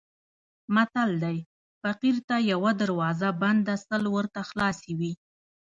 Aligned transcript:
متل 0.75 1.11
دی: 1.23 1.37
فقیر 1.81 2.17
ته 2.27 2.35
یوه 2.51 2.71
دروازه 2.81 3.29
بنده 3.41 3.75
سل 3.87 4.03
ورته 4.15 4.41
خلاصې 4.49 4.91
وي. 4.99 5.13